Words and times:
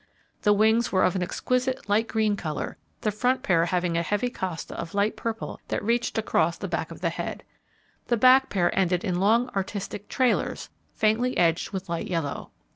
The 0.41 0.51
wings 0.51 0.91
were 0.91 1.03
of 1.03 1.15
an 1.15 1.21
exquisite 1.21 1.87
light 1.87 2.07
green 2.07 2.35
colour; 2.35 2.75
the 3.01 3.11
front 3.11 3.43
pair 3.43 3.65
having 3.67 3.95
a 3.97 4.01
heavy 4.01 4.31
costa 4.31 4.73
of 4.73 4.95
light 4.95 5.15
purple 5.15 5.59
that 5.67 5.83
reached 5.83 6.17
across 6.17 6.57
the 6.57 6.67
back 6.67 6.89
of 6.89 7.01
the 7.01 7.11
head: 7.11 7.43
the 8.07 8.17
back 8.17 8.49
pair 8.49 8.75
ended 8.75 9.03
in 9.03 9.19
long 9.19 9.49
artistic 9.55 10.09
'trailers,' 10.09 10.69
faintly 10.95 11.37
edged 11.37 11.69
with 11.69 11.87
light 11.87 12.07
yellow. 12.07 12.49